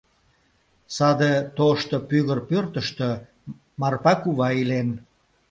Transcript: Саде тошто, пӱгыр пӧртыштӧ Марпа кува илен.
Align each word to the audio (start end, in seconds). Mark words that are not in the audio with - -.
Саде 0.95 1.33
тошто, 1.57 1.95
пӱгыр 2.09 2.39
пӧртыштӧ 2.49 3.09
Марпа 3.79 4.13
кува 4.21 4.49
илен. 4.61 4.89